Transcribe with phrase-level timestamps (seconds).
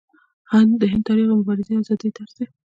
[0.79, 2.45] د هند تاریخ د مبارزې او ازادۍ درس دی.